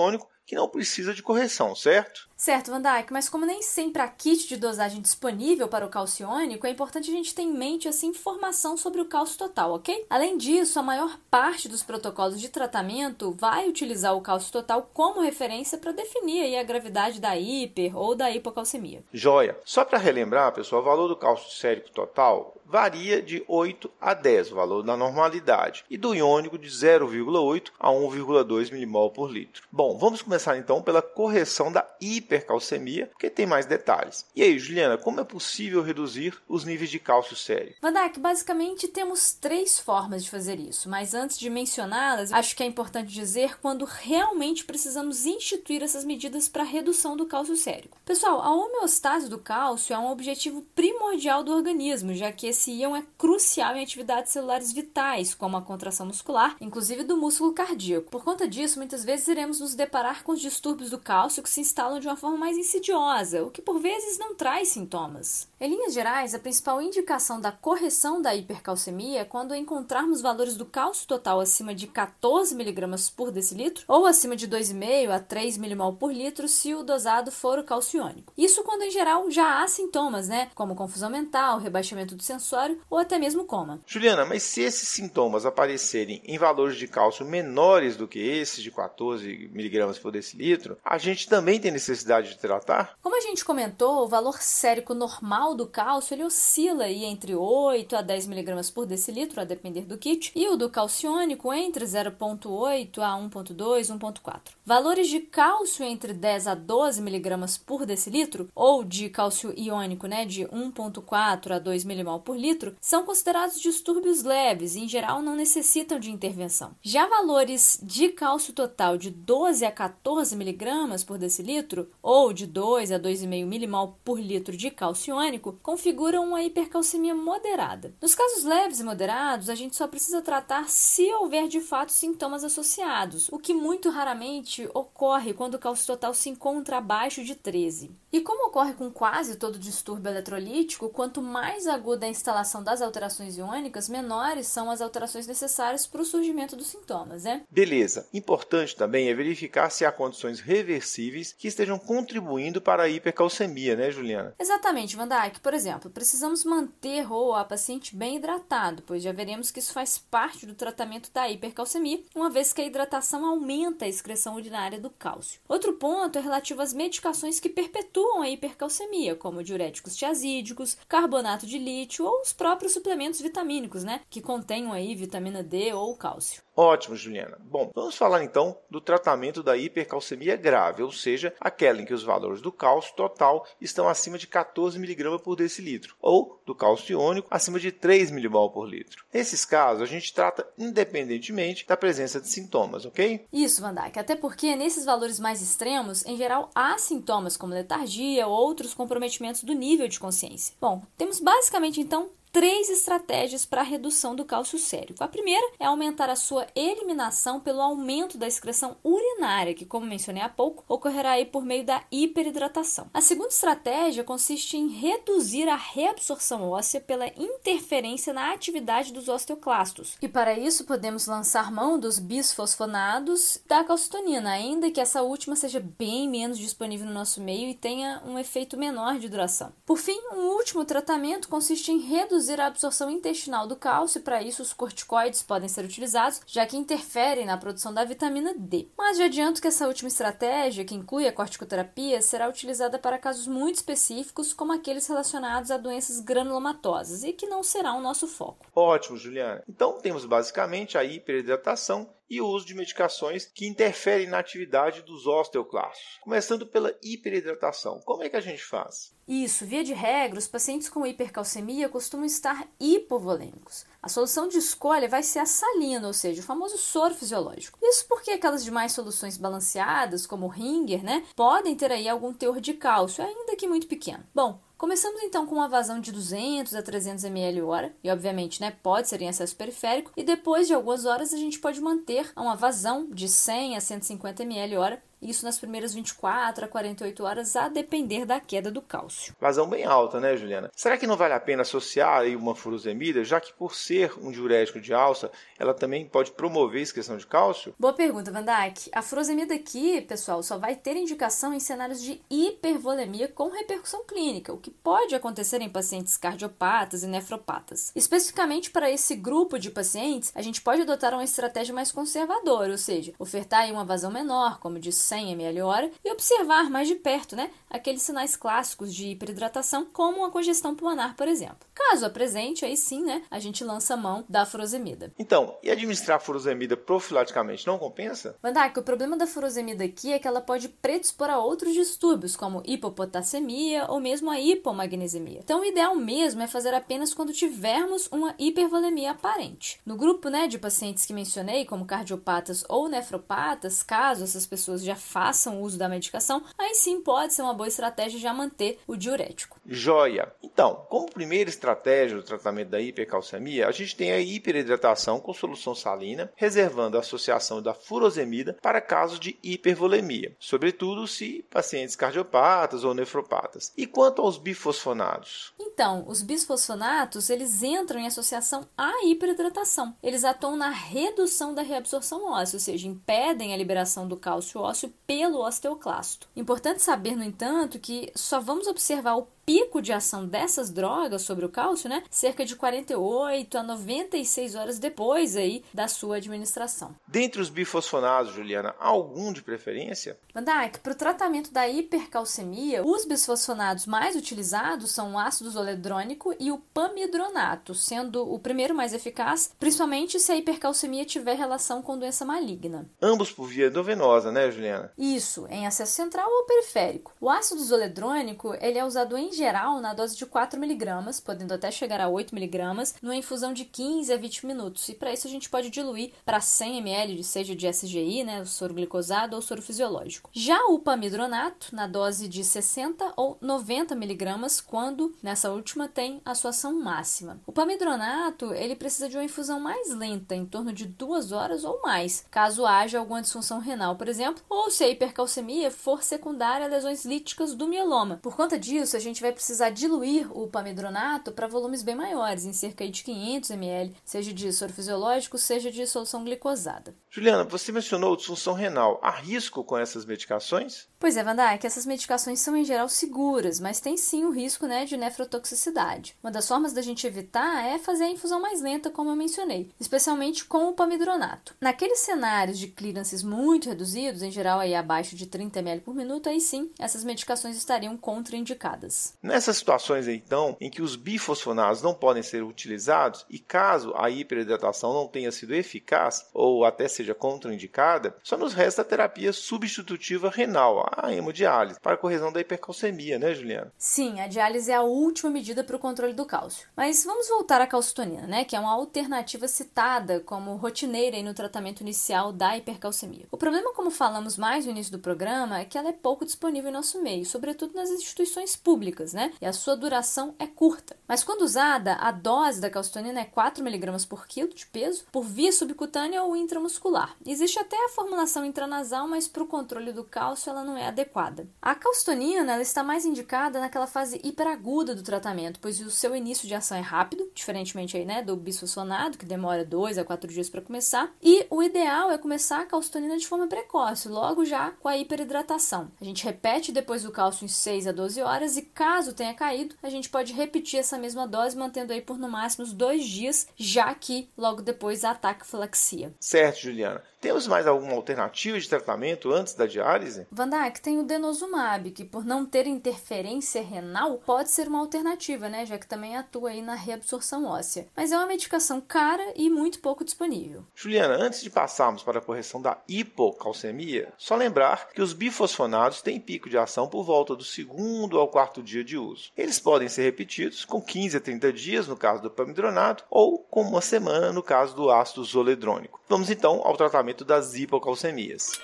que 0.45 0.55
não 0.55 0.67
precisa 0.67 1.13
de 1.13 1.23
correção, 1.23 1.75
certo? 1.75 2.29
Certo, 2.41 2.71
Van 2.71 2.81
mas 3.11 3.29
como 3.29 3.45
nem 3.45 3.61
sempre 3.61 4.01
há 4.01 4.07
kit 4.07 4.47
de 4.47 4.57
dosagem 4.57 4.99
disponível 4.99 5.67
para 5.67 5.85
o 5.85 5.89
calciônico, 5.89 6.65
é 6.65 6.71
importante 6.71 7.11
a 7.11 7.13
gente 7.13 7.35
ter 7.35 7.43
em 7.43 7.53
mente 7.53 7.87
essa 7.87 8.03
informação 8.07 8.75
sobre 8.75 8.99
o 8.99 9.05
cálcio 9.05 9.37
total, 9.37 9.73
ok? 9.73 10.07
Além 10.09 10.39
disso, 10.39 10.79
a 10.79 10.81
maior 10.81 11.19
parte 11.29 11.69
dos 11.69 11.83
protocolos 11.83 12.41
de 12.41 12.49
tratamento 12.49 13.31
vai 13.39 13.69
utilizar 13.69 14.15
o 14.15 14.21
cálcio 14.21 14.51
total 14.51 14.89
como 14.91 15.21
referência 15.21 15.77
para 15.77 15.91
definir 15.91 16.57
a 16.57 16.63
gravidade 16.63 17.21
da 17.21 17.37
hiper 17.37 17.95
ou 17.95 18.15
da 18.15 18.31
hipocalcemia. 18.31 19.03
Joia! 19.13 19.55
Só 19.63 19.85
para 19.85 19.99
relembrar, 19.99 20.51
pessoal, 20.51 20.81
o 20.81 20.85
valor 20.85 21.07
do 21.07 21.15
cálcio 21.15 21.51
sérico 21.51 21.91
total 21.91 22.55
varia 22.71 23.21
de 23.21 23.43
8 23.49 23.91
a 23.99 24.13
10, 24.13 24.53
o 24.53 24.55
valor 24.55 24.81
da 24.81 24.95
normalidade, 24.95 25.83
e 25.89 25.97
do 25.97 26.15
iônico 26.15 26.57
de 26.57 26.69
0,8 26.69 27.69
a 27.77 27.89
1,2 27.89 28.71
mmol 28.71 29.11
por 29.11 29.29
litro. 29.29 29.63
Bom, 29.69 29.97
vamos 29.97 30.21
começar 30.21 30.57
então 30.57 30.81
pela 30.81 31.01
correção 31.01 31.69
da 31.69 31.85
hipercalcemia, 32.31 33.07
porque 33.07 33.29
tem 33.29 33.45
mais 33.45 33.65
detalhes. 33.65 34.25
E 34.35 34.41
aí, 34.41 34.57
Juliana, 34.57 34.97
como 34.97 35.19
é 35.19 35.23
possível 35.23 35.83
reduzir 35.83 36.37
os 36.47 36.63
níveis 36.63 36.89
de 36.89 36.99
cálcio 36.99 37.35
sério? 37.35 37.75
Vandak, 37.81 38.19
basicamente 38.19 38.87
temos 38.87 39.33
três 39.33 39.79
formas 39.79 40.23
de 40.23 40.29
fazer 40.29 40.59
isso, 40.59 40.89
mas 40.89 41.13
antes 41.13 41.37
de 41.37 41.49
mencioná-las, 41.49 42.31
acho 42.31 42.55
que 42.55 42.63
é 42.63 42.65
importante 42.65 43.13
dizer 43.13 43.59
quando 43.59 43.85
realmente 43.85 44.63
precisamos 44.63 45.25
instituir 45.25 45.83
essas 45.83 46.05
medidas 46.05 46.47
para 46.47 46.63
redução 46.63 47.17
do 47.17 47.25
cálcio 47.25 47.55
sérico. 47.55 47.97
Pessoal, 48.05 48.41
a 48.41 48.53
homeostase 48.53 49.29
do 49.29 49.37
cálcio 49.37 49.93
é 49.93 49.99
um 49.99 50.11
objetivo 50.11 50.61
primordial 50.75 51.43
do 51.43 51.53
organismo, 51.53 52.13
já 52.13 52.31
que 52.31 52.47
esse 52.47 52.71
íon 52.71 52.95
é 52.95 53.03
crucial 53.17 53.75
em 53.75 53.83
atividades 53.83 54.31
celulares 54.31 54.71
vitais, 54.71 55.33
como 55.33 55.57
a 55.57 55.61
contração 55.61 56.05
muscular, 56.05 56.55
inclusive 56.61 57.03
do 57.03 57.17
músculo 57.17 57.53
cardíaco. 57.53 58.09
Por 58.09 58.23
conta 58.23 58.47
disso, 58.47 58.79
muitas 58.79 59.03
vezes 59.03 59.27
iremos 59.27 59.59
nos 59.59 59.75
deparar 59.75 60.23
com 60.23 60.31
os 60.31 60.41
distúrbios 60.41 60.89
do 60.89 60.97
cálcio 60.97 61.43
que 61.43 61.49
se 61.49 61.61
instalam 61.61 61.99
de 61.99 62.07
uma 62.07 62.15
forma 62.21 62.37
mais 62.37 62.55
insidiosa, 62.55 63.43
o 63.43 63.49
que 63.49 63.63
por 63.63 63.79
vezes 63.79 64.19
não 64.19 64.35
traz 64.35 64.67
sintomas. 64.67 65.49
Em 65.59 65.69
linhas 65.69 65.93
gerais, 65.93 66.35
a 66.35 66.39
principal 66.39 66.79
indicação 66.79 67.41
da 67.41 67.51
correção 67.51 68.21
da 68.21 68.35
hipercalcemia 68.35 69.21
é 69.21 69.25
quando 69.25 69.55
encontrarmos 69.55 70.21
valores 70.21 70.55
do 70.55 70.65
cálcio 70.65 71.07
total 71.07 71.39
acima 71.39 71.73
de 71.73 71.87
14 71.87 72.53
mg 72.53 73.11
por 73.15 73.31
decilitro 73.31 73.83
ou 73.87 74.05
acima 74.05 74.35
de 74.35 74.47
2,5 74.47 75.09
a 75.09 75.19
3 75.19 75.57
mmol 75.57 75.93
por 75.93 76.13
litro 76.13 76.47
se 76.47 76.75
o 76.75 76.83
dosado 76.83 77.31
for 77.31 77.57
o 77.57 77.63
calciônico. 77.63 78.31
Isso 78.37 78.63
quando 78.63 78.83
em 78.83 78.91
geral 78.91 79.29
já 79.31 79.63
há 79.63 79.67
sintomas, 79.67 80.27
né, 80.27 80.51
como 80.53 80.75
confusão 80.75 81.09
mental, 81.09 81.57
rebaixamento 81.57 82.15
do 82.15 82.21
sensor 82.21 82.77
ou 82.87 82.99
até 82.99 83.17
mesmo 83.17 83.45
coma. 83.45 83.81
Juliana, 83.87 84.25
mas 84.25 84.43
se 84.43 84.61
esses 84.61 84.89
sintomas 84.89 85.43
aparecerem 85.43 86.21
em 86.23 86.37
valores 86.37 86.77
de 86.77 86.87
cálcio 86.87 87.25
menores 87.25 87.97
do 87.97 88.07
que 88.07 88.19
esses 88.19 88.63
de 88.63 88.69
14 88.69 89.49
miligramas 89.51 89.97
por 89.97 90.11
decilitro, 90.11 90.77
a 90.85 90.99
gente 90.99 91.27
também 91.27 91.59
tem 91.59 91.71
necessidade 91.71 92.10
de 92.19 92.37
tratar? 92.37 92.97
Como 93.01 93.15
a 93.15 93.21
gente 93.21 93.45
comentou, 93.45 94.03
o 94.03 94.07
valor 94.07 94.41
sérico 94.41 94.93
normal 94.93 95.55
do 95.55 95.67
cálcio 95.67 96.13
ele 96.13 96.25
oscila 96.25 96.85
aí 96.85 97.05
entre 97.05 97.35
8 97.35 97.95
a 97.95 98.01
10 98.01 98.27
miligramas 98.27 98.69
por 98.69 98.85
decilitro, 98.85 99.39
a 99.39 99.45
depender 99.45 99.85
do 99.85 99.97
kit, 99.97 100.31
e 100.35 100.47
o 100.49 100.57
do 100.57 100.69
calciônico 100.69 101.53
entre 101.53 101.85
0,8 101.85 102.97
a 102.99 103.17
1,2, 103.17 103.97
1,4. 103.97 104.39
Valores 104.65 105.07
de 105.07 105.19
cálcio 105.19 105.85
entre 105.85 106.13
10 106.13 106.47
a 106.47 106.55
12 106.55 107.01
miligramas 107.01 107.57
por 107.57 107.85
decilitro, 107.85 108.49
ou 108.53 108.83
de 108.83 109.09
cálcio 109.09 109.53
iônico, 109.57 110.07
né, 110.07 110.25
de 110.25 110.45
1,4 110.47 111.51
a 111.51 111.59
2 111.59 111.85
milimol 111.85 112.19
por 112.19 112.35
litro 112.35 112.75
são 112.81 113.05
considerados 113.05 113.59
distúrbios 113.59 114.23
leves 114.23 114.75
e, 114.75 114.81
em 114.81 114.87
geral, 114.87 115.21
não 115.21 115.35
necessitam 115.35 115.99
de 115.99 116.09
intervenção. 116.09 116.75
Já 116.81 117.07
valores 117.07 117.79
de 117.83 118.09
cálcio 118.09 118.53
total 118.53 118.97
de 118.97 119.09
12 119.09 119.65
a 119.65 119.71
14 119.71 120.35
miligramas 120.35 121.03
por 121.03 121.17
decilitro 121.17 121.89
ou 122.01 122.33
de 122.33 122.47
2 122.47 122.91
a 122.91 122.99
2,5 122.99 123.45
milimol 123.45 123.99
por 124.03 124.19
litro 124.19 124.55
de 124.55 124.71
cálcio 124.71 125.15
iônico 125.15 125.57
configuram 125.61 126.23
uma 126.23 126.43
hipercalcemia 126.43 127.13
moderada. 127.13 127.93
Nos 128.01 128.15
casos 128.15 128.43
leves 128.43 128.79
e 128.79 128.83
moderados, 128.83 129.49
a 129.49 129.55
gente 129.55 129.75
só 129.75 129.87
precisa 129.87 130.21
tratar 130.21 130.69
se 130.69 131.11
houver 131.13 131.47
de 131.47 131.61
fato 131.61 131.91
sintomas 131.91 132.43
associados, 132.43 133.29
o 133.29 133.37
que 133.37 133.53
muito 133.53 133.89
raramente 133.89 134.67
ocorre 134.73 135.33
quando 135.33 135.55
o 135.55 135.59
cálcio 135.59 135.87
total 135.87 136.13
se 136.13 136.29
encontra 136.29 136.77
abaixo 136.77 137.23
de 137.23 137.35
13. 137.35 137.91
E 138.11 138.19
como 138.19 138.47
ocorre 138.47 138.73
com 138.73 138.91
quase 138.91 139.37
todo 139.37 139.57
distúrbio 139.57 140.09
eletrolítico, 140.09 140.89
quanto 140.89 141.21
mais 141.21 141.65
aguda 141.65 142.05
a 142.05 142.09
instalação 142.09 142.61
das 142.61 142.81
alterações 142.81 143.37
iônicas, 143.37 143.87
menores 143.87 144.47
são 144.47 144.69
as 144.69 144.81
alterações 144.81 145.25
necessárias 145.25 145.87
para 145.87 146.01
o 146.01 146.05
surgimento 146.05 146.57
dos 146.57 146.67
sintomas, 146.67 147.23
né? 147.23 147.43
Beleza. 147.49 148.07
Importante 148.13 148.75
também 148.75 149.07
é 149.07 149.13
verificar 149.13 149.69
se 149.69 149.85
há 149.85 149.91
condições 149.91 150.41
reversíveis 150.41 151.33
que 151.37 151.47
estejam 151.47 151.79
contribuindo 151.91 152.61
para 152.61 152.83
a 152.83 152.89
hipercalcemia, 152.89 153.75
né, 153.75 153.91
Juliana? 153.91 154.33
Exatamente, 154.39 154.95
Van 154.95 155.09
Dijk. 155.09 155.41
Por 155.41 155.53
exemplo, 155.53 155.91
precisamos 155.91 156.45
manter 156.45 157.11
ou 157.11 157.35
a 157.35 157.43
paciente 157.43 157.93
bem 157.93 158.15
hidratado, 158.15 158.81
pois 158.83 159.03
já 159.03 159.11
veremos 159.11 159.51
que 159.51 159.59
isso 159.59 159.73
faz 159.73 159.97
parte 159.97 160.45
do 160.45 160.55
tratamento 160.55 161.11
da 161.11 161.29
hipercalcemia, 161.29 162.01
uma 162.15 162.29
vez 162.29 162.53
que 162.53 162.61
a 162.61 162.65
hidratação 162.65 163.25
aumenta 163.25 163.83
a 163.83 163.89
excreção 163.89 164.35
urinária 164.35 164.79
do 164.79 164.89
cálcio. 164.89 165.41
Outro 165.49 165.73
ponto 165.73 166.17
é 166.17 166.21
relativo 166.21 166.61
às 166.61 166.71
medicações 166.71 167.41
que 167.41 167.49
perpetuam 167.49 168.21
a 168.21 168.29
hipercalcemia, 168.29 169.13
como 169.13 169.43
diuréticos 169.43 169.97
tiazídicos, 169.97 170.77
carbonato 170.87 171.45
de 171.45 171.57
lítio 171.57 172.05
ou 172.05 172.21
os 172.21 172.31
próprios 172.31 172.71
suplementos 172.71 173.19
vitamínicos, 173.19 173.83
né, 173.83 173.99
que 174.09 174.21
contenham 174.21 174.71
aí 174.71 174.95
vitamina 174.95 175.43
D 175.43 175.73
ou 175.73 175.93
cálcio. 175.97 176.41
Ótimo, 176.55 176.95
Juliana. 176.95 177.37
Bom, 177.41 177.71
vamos 177.73 177.97
falar 177.97 178.23
então 178.23 178.57
do 178.69 178.79
tratamento 178.79 179.41
da 179.41 179.57
hipercalcemia 179.57 180.35
grave, 180.35 180.83
ou 180.83 180.91
seja, 180.91 181.33
aquela 181.39 181.80
que 181.85 181.93
os 181.93 182.03
valores 182.03 182.41
do 182.41 182.51
cálcio 182.51 182.95
total 182.95 183.45
estão 183.59 183.87
acima 183.87 184.17
de 184.17 184.27
14 184.27 184.77
mg 184.77 185.19
por 185.19 185.35
decilitro, 185.35 185.95
ou 186.01 186.41
do 186.45 186.55
cálcio 186.55 186.93
iônico 186.93 187.27
acima 187.29 187.59
de 187.59 187.71
3 187.71 188.11
mmol 188.11 188.51
por 188.51 188.67
litro. 188.67 189.03
Nesses 189.13 189.45
casos, 189.45 189.81
a 189.83 189.85
gente 189.85 190.13
trata 190.13 190.47
independentemente 190.57 191.65
da 191.67 191.77
presença 191.77 192.19
de 192.19 192.27
sintomas, 192.27 192.85
ok? 192.85 193.25
Isso, 193.31 193.61
Van 193.61 193.71
até 193.71 194.15
porque 194.15 194.55
nesses 194.55 194.85
valores 194.85 195.19
mais 195.19 195.41
extremos, 195.41 196.05
em 196.05 196.17
geral, 196.17 196.51
há 196.53 196.77
sintomas 196.77 197.37
como 197.37 197.53
letargia 197.53 198.27
ou 198.27 198.33
outros 198.33 198.73
comprometimentos 198.73 199.43
do 199.43 199.53
nível 199.53 199.87
de 199.87 199.99
consciência. 199.99 200.55
Bom, 200.59 200.81
temos 200.97 201.19
basicamente 201.19 201.79
então 201.79 202.09
três 202.31 202.69
estratégias 202.69 203.45
para 203.45 203.61
a 203.61 203.65
redução 203.65 204.15
do 204.15 204.23
cálcio 204.23 204.57
sérico. 204.57 205.03
A 205.03 205.07
primeira 205.07 205.45
é 205.59 205.65
aumentar 205.65 206.09
a 206.09 206.15
sua 206.15 206.47
eliminação 206.55 207.39
pelo 207.39 207.61
aumento 207.61 208.17
da 208.17 208.27
excreção 208.27 208.77
urinária, 208.83 209.53
que, 209.53 209.65
como 209.65 209.85
mencionei 209.85 210.23
há 210.23 210.29
pouco, 210.29 210.63
ocorrerá 210.67 211.11
aí 211.11 211.25
por 211.25 211.43
meio 211.43 211.65
da 211.65 211.83
hiperidratação. 211.91 212.89
A 212.93 213.01
segunda 213.01 213.29
estratégia 213.29 214.03
consiste 214.03 214.57
em 214.57 214.69
reduzir 214.69 215.49
a 215.49 215.55
reabsorção 215.55 216.49
óssea 216.49 216.79
pela 216.79 217.07
interferência 217.07 218.13
na 218.13 218.31
atividade 218.31 218.93
dos 218.93 219.09
osteoclastos. 219.09 219.97
E 220.01 220.07
para 220.07 220.37
isso 220.37 220.63
podemos 220.63 221.07
lançar 221.07 221.51
mão 221.51 221.77
dos 221.77 221.99
bisfosfonados 221.99 223.39
da 223.45 223.63
calcitonina, 223.63 224.31
ainda 224.31 224.71
que 224.71 224.79
essa 224.79 225.01
última 225.01 225.35
seja 225.35 225.59
bem 225.59 226.09
menos 226.09 226.37
disponível 226.37 226.87
no 226.87 226.93
nosso 226.93 227.19
meio 227.19 227.49
e 227.49 227.55
tenha 227.55 228.01
um 228.05 228.17
efeito 228.17 228.57
menor 228.57 228.99
de 228.99 229.09
duração. 229.09 229.51
Por 229.65 229.77
fim, 229.77 229.99
um 230.13 230.29
último 230.29 230.63
tratamento 230.63 231.27
consiste 231.27 231.71
em 231.71 231.79
reduzir 231.79 232.20
reduzir 232.21 232.39
a 232.39 232.45
absorção 232.45 232.89
intestinal 232.89 233.47
do 233.47 233.55
cálcio 233.55 233.99
e 233.99 234.01
para 234.01 234.21
isso 234.21 234.43
os 234.43 234.53
corticoides 234.53 235.23
podem 235.23 235.49
ser 235.49 235.65
utilizados, 235.65 236.21
já 236.27 236.45
que 236.45 236.55
interferem 236.55 237.25
na 237.25 237.37
produção 237.37 237.73
da 237.73 237.83
vitamina 237.83 238.33
D. 238.37 238.67
Mas 238.77 238.97
já 238.97 239.05
adianto 239.05 239.41
que 239.41 239.47
essa 239.47 239.67
última 239.67 239.87
estratégia, 239.87 240.63
que 240.63 240.75
inclui 240.75 241.07
a 241.07 241.13
corticoterapia, 241.13 242.01
será 242.01 242.29
utilizada 242.29 242.77
para 242.77 242.99
casos 242.99 243.27
muito 243.27 243.55
específicos, 243.55 244.33
como 244.33 244.53
aqueles 244.53 244.87
relacionados 244.87 245.49
a 245.49 245.57
doenças 245.57 245.99
granulomatosas, 245.99 247.03
e 247.03 247.11
que 247.11 247.25
não 247.25 247.41
será 247.41 247.73
o 247.73 247.81
nosso 247.81 248.07
foco. 248.07 248.45
Ótimo, 248.55 248.97
Juliana. 248.97 249.43
Então 249.49 249.79
temos 249.79 250.05
basicamente 250.05 250.77
a 250.77 250.83
hiperidratação 250.83 251.89
e 252.11 252.19
o 252.19 252.27
uso 252.27 252.45
de 252.45 252.53
medicações 252.53 253.25
que 253.25 253.47
interferem 253.47 254.05
na 254.05 254.19
atividade 254.19 254.81
dos 254.81 255.07
osteoclastos. 255.07 255.97
Começando 256.01 256.45
pela 256.45 256.75
hiperidratação. 256.83 257.79
Como 257.85 258.03
é 258.03 258.09
que 258.09 258.17
a 258.17 258.21
gente 258.21 258.43
faz? 258.43 258.93
Isso, 259.11 259.45
via 259.45 259.61
de 259.61 259.73
regra, 259.73 260.17
os 260.17 260.25
pacientes 260.25 260.69
com 260.69 260.85
hipercalcemia 260.85 261.67
costumam 261.67 262.05
estar 262.05 262.47
hipovolêmicos. 262.57 263.65
A 263.83 263.89
solução 263.89 264.29
de 264.29 264.37
escolha 264.37 264.87
vai 264.87 265.03
ser 265.03 265.19
a 265.19 265.25
salina, 265.25 265.85
ou 265.85 265.91
seja, 265.91 266.21
o 266.21 266.25
famoso 266.25 266.57
soro 266.57 266.95
fisiológico. 266.95 267.59
Isso 267.61 267.85
porque 267.89 268.11
aquelas 268.11 268.41
demais 268.41 268.71
soluções 268.71 269.17
balanceadas, 269.17 270.07
como 270.07 270.27
o 270.27 270.29
Ringer, 270.29 270.81
né, 270.81 271.03
podem 271.13 271.57
ter 271.57 271.73
aí 271.73 271.89
algum 271.89 272.13
teor 272.13 272.39
de 272.39 272.53
cálcio, 272.53 273.03
ainda 273.03 273.35
que 273.35 273.49
muito 273.49 273.67
pequeno. 273.67 274.01
Bom, 274.15 274.39
Começamos 274.61 275.01
então 275.01 275.25
com 275.25 275.33
uma 275.33 275.49
vazão 275.49 275.79
de 275.79 275.91
200 275.91 276.53
a 276.53 276.61
300 276.61 277.03
ml 277.05 277.41
hora, 277.41 277.75
e 277.83 277.89
obviamente, 277.89 278.39
né, 278.39 278.55
pode 278.61 278.87
ser 278.87 279.01
em 279.01 279.09
acesso 279.09 279.35
periférico, 279.35 279.91
e 279.97 280.03
depois 280.03 280.45
de 280.45 280.53
algumas 280.53 280.85
horas 280.85 281.15
a 281.15 281.17
gente 281.17 281.39
pode 281.39 281.59
manter 281.59 282.11
uma 282.15 282.35
vazão 282.35 282.85
de 282.87 283.09
100 283.09 283.57
a 283.57 283.59
150 283.59 284.21
ml 284.21 284.57
hora, 284.57 284.83
isso 285.01 285.25
nas 285.25 285.39
primeiras 285.39 285.73
24 285.73 286.45
a 286.45 286.47
48 286.47 287.03
horas, 287.03 287.35
a 287.35 287.47
depender 287.47 288.05
da 288.05 288.19
queda 288.19 288.51
do 288.51 288.61
cálcio. 288.61 289.15
Vazão 289.19 289.49
bem 289.49 289.65
alta, 289.65 289.99
né, 289.99 290.15
Juliana? 290.15 290.51
Será 290.55 290.77
que 290.77 290.87
não 290.87 290.97
vale 290.97 291.13
a 291.13 291.19
pena 291.19 291.41
associar 291.41 292.01
aí 292.01 292.15
uma 292.15 292.35
furosemida, 292.35 293.03
já 293.03 293.19
que 293.19 293.33
por 293.33 293.55
ser 293.55 293.93
um 293.99 294.11
diurético 294.11 294.59
de 294.59 294.73
alça, 294.73 295.11
ela 295.37 295.53
também 295.53 295.85
pode 295.85 296.11
promover 296.11 296.59
a 296.59 296.63
excreção 296.63 296.97
de 296.97 297.07
cálcio? 297.07 297.53
Boa 297.59 297.73
pergunta, 297.73 298.11
Van 298.11 298.23
Dijk. 298.23 298.69
A 298.73 298.81
furosemida 298.81 299.33
aqui, 299.33 299.81
pessoal, 299.81 300.21
só 300.21 300.37
vai 300.37 300.55
ter 300.55 300.75
indicação 300.75 301.33
em 301.33 301.39
cenários 301.39 301.81
de 301.81 302.01
hipervolemia 302.09 303.07
com 303.07 303.29
repercussão 303.29 303.83
clínica, 303.85 304.33
o 304.33 304.37
que 304.37 304.51
pode 304.51 304.95
acontecer 304.95 305.41
em 305.41 305.49
pacientes 305.49 305.97
cardiopatas 305.97 306.83
e 306.83 306.87
nefropatas. 306.87 307.71
Especificamente 307.75 308.51
para 308.51 308.69
esse 308.69 308.95
grupo 308.95 309.39
de 309.39 309.49
pacientes, 309.49 310.11
a 310.15 310.21
gente 310.21 310.41
pode 310.41 310.61
adotar 310.61 310.93
uma 310.93 311.03
estratégia 311.03 311.53
mais 311.53 311.71
conservadora, 311.71 312.51
ou 312.51 312.57
seja, 312.57 312.93
ofertar 312.99 313.51
uma 313.51 313.65
vazão 313.65 313.91
menor, 313.91 314.39
como 314.39 314.59
de 314.59 314.71
100 314.91 315.11
ml 315.13 315.41
hora 315.41 315.71
e 315.85 315.91
observar 315.91 316.49
mais 316.49 316.67
de 316.67 316.75
perto, 316.75 317.15
né, 317.15 317.31
aqueles 317.49 317.81
sinais 317.81 318.17
clássicos 318.17 318.75
de 318.75 318.89
hiperidratação, 318.89 319.65
como 319.71 320.03
a 320.03 320.11
congestão 320.11 320.53
pulmonar, 320.53 320.95
por 320.97 321.07
exemplo. 321.07 321.47
Caso 321.53 321.85
apresente, 321.85 322.43
aí 322.43 322.57
sim, 322.57 322.83
né, 322.83 323.01
a 323.09 323.17
gente 323.17 323.43
lança 323.43 323.75
a 323.75 323.77
mão 323.77 324.03
da 324.09 324.25
furosemida. 324.25 324.91
Então, 324.99 325.37
e 325.41 325.49
administrar 325.49 326.01
furosemida 326.01 326.57
profilaticamente 326.57 327.47
não 327.47 327.57
compensa? 327.57 328.17
Vandac, 328.21 328.59
o 328.59 328.63
problema 328.63 328.97
da 328.97 329.07
furosemida 329.07 329.63
aqui 329.63 329.93
é 329.93 329.99
que 329.99 330.07
ela 330.07 330.19
pode 330.19 330.49
predispor 330.49 331.09
a 331.09 331.19
outros 331.19 331.53
distúrbios, 331.53 332.17
como 332.17 332.43
hipopotassemia 332.45 333.67
ou 333.69 333.79
mesmo 333.79 334.11
a 334.11 334.19
hipomagnesemia. 334.19 335.21
Então, 335.23 335.39
o 335.39 335.45
ideal 335.45 335.73
mesmo 335.73 336.21
é 336.21 336.27
fazer 336.27 336.53
apenas 336.53 336.93
quando 336.93 337.13
tivermos 337.13 337.87
uma 337.91 338.13
hipervolemia 338.19 338.91
aparente. 338.91 339.61
No 339.65 339.77
grupo, 339.77 340.09
né, 340.09 340.27
de 340.27 340.37
pacientes 340.37 340.85
que 340.85 340.93
mencionei, 340.93 341.45
como 341.45 341.65
cardiopatas 341.65 342.43
ou 342.49 342.67
nefropatas, 342.67 343.63
caso 343.63 344.03
essas 344.03 344.25
pessoas 344.25 344.61
já 344.61 344.75
façam 344.81 345.41
uso 345.41 345.57
da 345.57 345.69
medicação, 345.69 346.23
aí 346.37 346.55
sim 346.55 346.81
pode 346.81 347.13
ser 347.13 347.21
uma 347.21 347.33
boa 347.33 347.47
estratégia 347.47 347.99
já 347.99 348.13
manter 348.13 348.59
o 348.67 348.75
diurético. 348.75 349.39
Joia! 349.53 350.13
Então, 350.23 350.65
como 350.69 350.89
primeira 350.89 351.29
estratégia 351.29 351.97
do 351.97 352.03
tratamento 352.03 352.47
da 352.47 352.61
hipercalcemia, 352.61 353.47
a 353.47 353.51
gente 353.51 353.75
tem 353.75 353.91
a 353.91 353.99
hiperidratação 353.99 354.97
com 355.01 355.13
solução 355.13 355.53
salina, 355.53 356.09
reservando 356.15 356.77
a 356.77 356.79
associação 356.79 357.41
da 357.41 357.53
furosemida 357.53 358.37
para 358.41 358.61
casos 358.61 358.97
de 358.97 359.19
hipervolemia, 359.21 360.15
sobretudo 360.17 360.87
se 360.87 361.25
pacientes 361.29 361.75
cardiopatas 361.75 362.63
ou 362.63 362.73
nefropatas. 362.73 363.51
E 363.57 363.67
quanto 363.67 364.01
aos 364.01 364.17
bifosfonados? 364.17 365.33
Então, 365.37 365.83
os 365.85 366.01
bisfosfonatos, 366.01 367.09
eles 367.09 367.43
entram 367.43 367.81
em 367.81 367.87
associação 367.87 368.47
à 368.57 368.85
hiperidratação. 368.85 369.75
Eles 369.83 370.05
atuam 370.05 370.37
na 370.37 370.49
redução 370.49 371.33
da 371.35 371.41
reabsorção 371.41 372.09
óssea, 372.09 372.37
ou 372.37 372.41
seja, 372.41 372.69
impedem 372.69 373.33
a 373.33 373.37
liberação 373.37 373.85
do 373.85 373.97
cálcio 373.97 374.39
ósseo 374.39 374.73
pelo 374.87 375.19
osteoclasto. 375.19 376.07
Importante 376.15 376.61
saber, 376.61 376.95
no 376.95 377.03
entanto, 377.03 377.59
que 377.59 377.91
só 377.93 378.21
vamos 378.21 378.47
observar 378.47 378.95
o 378.95 379.07
pico 379.25 379.61
de 379.61 379.71
ação 379.71 380.05
dessas 380.05 380.49
drogas 380.49 381.01
sobre 381.03 381.25
o 381.25 381.29
cálcio, 381.29 381.69
né, 381.69 381.83
cerca 381.89 382.25
de 382.25 382.35
48 382.35 383.37
a 383.37 383.43
96 383.43 384.35
horas 384.35 384.59
depois 384.59 385.15
aí 385.15 385.43
da 385.53 385.67
sua 385.67 385.97
administração. 385.97 386.75
Dentre 386.87 387.21
os 387.21 387.29
bifosfonados, 387.29 388.13
Juliana, 388.13 388.55
algum 388.59 389.13
de 389.13 389.21
preferência? 389.21 389.97
Van 390.13 390.23
Dijk, 390.23 390.59
para 390.59 390.73
o 390.73 390.75
tratamento 390.75 391.31
da 391.31 391.47
hipercalcemia, 391.47 392.65
os 392.65 392.85
bisfosfonados 392.85 393.65
mais 393.65 393.95
utilizados 393.95 394.71
são 394.71 394.93
o 394.93 394.99
ácido 394.99 395.29
zoledrônico 395.29 396.13
e 396.19 396.31
o 396.31 396.37
pamidronato, 396.53 397.53
sendo 397.53 398.11
o 398.11 398.19
primeiro 398.19 398.55
mais 398.55 398.73
eficaz, 398.73 399.31
principalmente 399.39 399.99
se 399.99 400.11
a 400.11 400.17
hipercalcemia 400.17 400.85
tiver 400.85 401.15
relação 401.15 401.61
com 401.61 401.77
doença 401.77 402.05
maligna. 402.05 402.69
Ambos 402.81 403.11
por 403.11 403.27
via 403.27 403.47
endovenosa, 403.47 404.11
né, 404.11 404.29
Juliana? 404.31 404.71
Isso, 404.77 405.27
em 405.27 405.47
acesso 405.47 405.73
central 405.73 406.09
ou 406.09 406.25
periférico. 406.25 406.93
O 406.99 407.09
ácido 407.09 407.43
zoledrônico, 407.43 408.33
ele 408.41 408.57
é 408.57 408.65
usado 408.65 408.97
em 408.97 409.10
geral 409.15 409.59
na 409.59 409.73
dose 409.73 409.97
de 409.97 410.05
4 410.05 410.41
mg, 410.41 411.01
podendo 411.03 411.33
até 411.33 411.51
chegar 411.51 411.81
a 411.81 411.89
8 411.89 412.15
mg, 412.15 412.73
numa 412.81 412.95
infusão 412.95 413.33
de 413.33 413.45
15 413.45 413.93
a 413.93 413.97
20 413.97 414.25
minutos. 414.25 414.69
E 414.69 414.75
para 414.75 414.93
isso 414.93 415.07
a 415.07 415.09
gente 415.09 415.29
pode 415.29 415.49
diluir 415.49 415.91
para 416.05 416.19
100 416.19 416.57
ml, 416.57 417.03
seja 417.03 417.35
de 417.35 417.47
SGI, 417.47 418.03
né, 418.03 418.21
o 418.21 418.25
soro 418.25 418.53
glicosado 418.53 419.15
ou 419.15 419.21
soro 419.21 419.41
fisiológico. 419.41 420.09
Já 420.13 420.45
o 420.45 420.59
pamidronato, 420.59 421.55
na 421.55 421.67
dose 421.67 422.07
de 422.07 422.23
60 422.23 422.93
ou 422.95 423.17
90 423.21 423.73
mg, 423.73 424.41
quando 424.45 424.95
nessa 425.01 425.31
última 425.31 425.67
tem 425.67 426.01
a 426.05 426.15
sua 426.15 426.29
ação 426.29 426.53
máxima. 426.61 427.19
O 427.25 427.31
pamidronato, 427.31 428.33
ele 428.33 428.55
precisa 428.55 428.89
de 428.89 428.97
uma 428.97 429.03
infusão 429.03 429.39
mais 429.39 429.69
lenta, 429.69 430.15
em 430.15 430.25
torno 430.25 430.53
de 430.53 430.65
2 430.65 431.11
horas 431.11 431.43
ou 431.43 431.61
mais, 431.61 432.05
caso 432.09 432.45
haja 432.45 432.79
alguma 432.79 433.01
disfunção 433.01 433.39
renal, 433.39 433.75
por 433.75 433.87
exemplo, 433.87 434.23
ou 434.29 434.49
se 434.49 434.63
a 434.63 434.69
hipercalcemia 434.69 435.51
for 435.51 435.83
secundária 435.83 436.45
a 436.45 436.49
lesões 436.49 436.85
líticas 436.85 437.33
do 437.33 437.47
mieloma. 437.47 437.99
Por 438.01 438.15
conta 438.15 438.39
disso, 438.39 438.75
a 438.75 438.79
gente 438.79 439.00
gente 439.01 439.07
vai 439.07 439.11
precisar 439.11 439.49
diluir 439.49 440.15
o 440.15 440.27
pamidronato 440.27 441.11
para 441.11 441.27
volumes 441.27 441.63
bem 441.63 441.75
maiores, 441.75 442.23
em 442.23 442.33
cerca 442.33 442.69
de 442.69 442.83
500 442.83 443.31
ml, 443.31 443.75
seja 443.83 444.13
de 444.13 444.31
soro 444.31 444.53
fisiológico, 444.53 445.17
seja 445.17 445.51
de 445.51 445.65
solução 445.65 446.03
glicosada. 446.03 446.75
Juliana, 446.89 447.23
você 447.23 447.51
mencionou 447.51 447.95
disfunção 447.95 448.33
renal. 448.33 448.79
Há 448.83 448.91
risco 448.91 449.43
com 449.43 449.57
essas 449.57 449.85
medicações? 449.85 450.69
Pois 450.81 450.97
é, 450.97 451.03
Vandai, 451.03 451.37
que 451.37 451.45
essas 451.45 451.67
medicações 451.67 452.19
são 452.21 452.35
em 452.35 452.43
geral 452.43 452.67
seguras, 452.67 453.39
mas 453.39 453.59
tem 453.59 453.77
sim 453.77 454.03
o 454.03 454.09
risco 454.09 454.47
né, 454.47 454.65
de 454.65 454.75
nefrotoxicidade. 454.75 455.95
Uma 456.01 456.09
das 456.09 456.27
formas 456.27 456.53
da 456.53 456.61
gente 456.63 456.87
evitar 456.87 457.45
é 457.45 457.59
fazer 457.59 457.83
a 457.83 457.89
infusão 457.91 458.19
mais 458.19 458.41
lenta, 458.41 458.71
como 458.71 458.89
eu 458.89 458.95
mencionei, 458.95 459.51
especialmente 459.59 460.25
com 460.25 460.49
o 460.49 460.53
pamidronato. 460.53 461.35
Naqueles 461.39 461.81
cenários 461.81 462.39
de 462.39 462.47
clearances 462.47 463.03
muito 463.03 463.47
reduzidos, 463.47 464.01
em 464.01 464.09
geral 464.09 464.39
aí 464.39 464.55
abaixo 464.55 464.95
de 464.95 465.05
30 465.05 465.37
ml 465.37 465.61
por 465.61 465.75
minuto, 465.75 466.09
aí 466.09 466.19
sim 466.19 466.49
essas 466.57 466.83
medicações 466.83 467.37
estariam 467.37 467.77
contraindicadas. 467.77 468.95
Nessas 469.03 469.37
situações, 469.37 469.87
então, 469.87 470.35
em 470.41 470.49
que 470.49 470.63
os 470.63 470.75
bifosfonados 470.75 471.61
não 471.61 471.75
podem 471.75 472.01
ser 472.01 472.23
utilizados 472.23 473.05
e 473.07 473.19
caso 473.19 473.71
a 473.75 473.87
hiperidratação 473.91 474.73
não 474.73 474.87
tenha 474.87 475.11
sido 475.11 475.35
eficaz 475.35 476.07
ou 476.11 476.43
até 476.43 476.67
seja 476.67 476.95
contraindicada, 476.95 477.95
só 478.01 478.17
nos 478.17 478.33
resta 478.33 478.63
a 478.63 478.65
terapia 478.65 479.13
substitutiva 479.13 480.09
renal, 480.09 480.70
a 480.71 480.93
hemodiálise, 480.93 481.59
para 481.59 481.73
a 481.73 481.77
correção 481.77 482.11
da 482.11 482.21
hipercalcemia, 482.21 482.97
né, 482.97 483.13
Juliana? 483.13 483.51
Sim, 483.57 483.99
a 483.99 484.07
diálise 484.07 484.51
é 484.51 484.55
a 484.55 484.61
última 484.61 485.09
medida 485.09 485.43
para 485.43 485.55
o 485.55 485.59
controle 485.59 485.93
do 485.93 486.05
cálcio. 486.05 486.47
Mas 486.55 486.85
vamos 486.85 487.07
voltar 487.09 487.41
à 487.41 487.47
calcitonina, 487.47 488.07
né, 488.07 488.23
que 488.23 488.35
é 488.35 488.39
uma 488.39 488.53
alternativa 488.53 489.27
citada 489.27 489.99
como 489.99 490.35
rotineira 490.35 491.01
no 491.03 491.13
tratamento 491.13 491.61
inicial 491.61 492.11
da 492.11 492.37
hipercalcemia. 492.37 493.07
O 493.11 493.17
problema, 493.17 493.53
como 493.53 493.71
falamos 493.71 494.17
mais 494.17 494.45
no 494.45 494.51
início 494.51 494.71
do 494.71 494.79
programa, 494.79 495.39
é 495.39 495.45
que 495.45 495.57
ela 495.57 495.69
é 495.69 495.73
pouco 495.73 496.05
disponível 496.05 496.49
em 496.49 496.53
nosso 496.53 496.81
meio, 496.81 497.05
sobretudo 497.05 497.53
nas 497.53 497.69
instituições 497.69 498.35
públicas, 498.35 498.93
né? 498.93 499.13
E 499.21 499.25
a 499.25 499.33
sua 499.33 499.55
duração 499.55 500.15
é 500.19 500.27
curta. 500.27 500.75
Mas 500.87 501.03
quando 501.03 501.21
usada, 501.21 501.75
a 501.75 501.91
dose 501.91 502.41
da 502.41 502.49
calcitonina 502.49 502.99
é 502.99 503.05
4 503.05 503.45
mg 503.45 503.87
por 503.87 504.07
quilo 504.07 504.33
de 504.33 504.45
peso 504.45 504.85
por 504.91 505.03
via 505.03 505.31
subcutânea 505.31 506.03
ou 506.03 506.15
intramuscular. 506.15 506.95
Existe 507.05 507.39
até 507.39 507.55
a 507.65 507.69
formulação 507.69 508.25
intranasal, 508.25 508.87
mas 508.87 509.07
para 509.07 509.23
o 509.23 509.27
controle 509.27 509.71
do 509.71 509.83
cálcio 509.83 510.29
ela 510.29 510.43
não 510.43 510.57
é 510.57 510.60
adequada. 510.67 511.27
A 511.41 511.55
calcitonina 511.55 512.33
ela 512.33 512.41
está 512.41 512.63
mais 512.63 512.85
indicada 512.85 513.39
naquela 513.39 513.67
fase 513.67 513.99
hiperaguda 514.03 514.75
do 514.75 514.83
tratamento, 514.83 515.39
pois 515.39 515.59
o 515.61 515.71
seu 515.71 515.95
início 515.95 516.27
de 516.27 516.35
ação 516.35 516.57
é 516.57 516.61
rápido, 516.61 517.09
diferentemente 517.13 517.77
aí, 517.77 517.85
né, 517.85 518.01
do 518.01 518.15
bisfosfonado, 518.15 518.97
que 518.97 519.05
demora 519.05 519.45
2 519.45 519.77
a 519.77 519.83
4 519.83 520.11
dias 520.11 520.29
para 520.29 520.41
começar, 520.41 520.91
e 521.01 521.25
o 521.29 521.41
ideal 521.41 521.91
é 521.91 521.97
começar 521.97 522.41
a 522.41 522.45
calcitonina 522.45 522.97
de 522.97 523.07
forma 523.07 523.27
precoce, 523.27 523.87
logo 523.87 524.25
já 524.25 524.51
com 524.51 524.67
a 524.67 524.77
hiperidratação. 524.77 525.71
A 525.79 525.85
gente 525.85 526.03
repete 526.03 526.51
depois 526.51 526.83
do 526.83 526.91
cálcio 526.91 527.25
em 527.25 527.27
6 527.27 527.67
a 527.67 527.71
12 527.71 528.01
horas 528.01 528.37
e 528.37 528.41
caso 528.41 528.93
tenha 528.93 529.13
caído, 529.13 529.55
a 529.61 529.69
gente 529.69 529.89
pode 529.89 530.13
repetir 530.13 530.59
essa 530.59 530.77
mesma 530.77 531.07
dose, 531.07 531.37
mantendo 531.37 531.73
aí 531.73 531.81
por 531.81 531.97
no 531.97 532.09
máximo 532.09 532.43
uns 532.43 532.53
dois 532.53 532.83
dias, 532.85 533.27
já 533.35 533.73
que 533.73 534.09
logo 534.17 534.41
depois 534.41 534.83
a 534.83 534.91
ataxifilaxia. 534.91 535.93
Certo, 535.99 536.39
Juliana. 536.39 536.83
Temos 537.01 537.25
mais 537.25 537.47
alguma 537.47 537.73
alternativa 537.73 538.39
de 538.39 538.47
tratamento 538.47 539.11
antes 539.11 539.33
da 539.33 539.47
diálise? 539.47 540.05
Van 540.11 540.29
Dijk 540.29 540.61
tem 540.61 540.77
o 540.77 540.83
denosumab, 540.83 541.71
que 541.71 541.83
por 541.83 542.05
não 542.05 542.23
ter 542.23 542.45
interferência 542.45 543.41
renal, 543.41 543.97
pode 544.05 544.29
ser 544.29 544.47
uma 544.47 544.59
alternativa, 544.59 545.27
né, 545.27 545.43
já 545.43 545.57
que 545.57 545.65
também 545.65 545.97
atua 545.97 546.29
aí 546.29 546.43
na 546.43 546.53
reabsorção 546.53 547.25
óssea. 547.25 547.67
Mas 547.75 547.91
é 547.91 547.97
uma 547.97 548.05
medicação 548.05 548.61
cara 548.61 549.13
e 549.15 549.31
muito 549.31 549.61
pouco 549.61 549.83
disponível. 549.83 550.43
Juliana, 550.53 550.93
antes 550.93 551.23
de 551.23 551.31
passarmos 551.31 551.81
para 551.81 551.97
a 551.97 552.03
correção 552.03 552.39
da 552.39 552.59
hipocalcemia, 552.67 553.91
só 553.97 554.15
lembrar 554.15 554.69
que 554.69 554.81
os 554.81 554.93
bifosfonados 554.93 555.81
têm 555.81 555.99
pico 555.99 556.29
de 556.29 556.37
ação 556.37 556.67
por 556.67 556.83
volta 556.83 557.15
do 557.15 557.23
segundo 557.23 557.97
ao 557.97 558.09
quarto 558.09 558.43
dia 558.43 558.63
de 558.63 558.77
uso. 558.77 559.11
Eles 559.17 559.39
podem 559.39 559.67
ser 559.67 559.81
repetidos 559.81 560.45
com 560.45 560.61
15 560.61 560.97
a 560.97 561.01
30 561.01 561.33
dias 561.33 561.67
no 561.67 561.75
caso 561.75 562.03
do 562.03 562.11
pamidronato 562.11 562.85
ou 562.91 563.17
com 563.17 563.41
uma 563.41 563.61
semana 563.61 564.13
no 564.13 564.21
caso 564.21 564.55
do 564.55 564.69
ácido 564.69 565.03
zoledrônico. 565.03 565.81
Vamos 565.89 566.11
então 566.11 566.41
ao 566.45 566.55
tratamento 566.55 566.90
tratamento 566.91 567.05
das 567.05 567.33
hipocalcemias. 567.33 568.39